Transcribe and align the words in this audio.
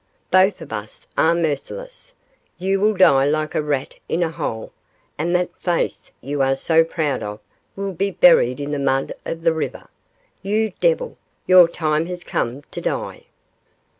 Both 0.31 0.61
of 0.61 0.73
us 0.73 1.07
are 1.15 1.35
merciless. 1.35 2.15
You 2.57 2.79
will 2.79 2.95
die 2.95 3.25
like 3.25 3.53
a 3.53 3.61
rat 3.61 3.97
in 4.09 4.23
a 4.23 4.31
hole, 4.31 4.71
and 5.15 5.35
that 5.35 5.55
face 5.61 6.11
you 6.21 6.41
are 6.41 6.55
so 6.55 6.83
proud 6.83 7.21
of 7.21 7.39
will 7.75 7.93
be 7.93 8.09
buried 8.09 8.59
in 8.59 8.71
the 8.71 8.79
mud 8.79 9.13
of 9.27 9.43
the 9.43 9.53
river. 9.53 9.89
You 10.41 10.71
devil! 10.79 11.19
your 11.45 11.67
time 11.67 12.07
has 12.07 12.23
come 12.23 12.63
to 12.71 12.81
die. 12.81 13.25